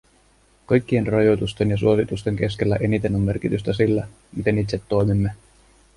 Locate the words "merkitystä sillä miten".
3.21-4.57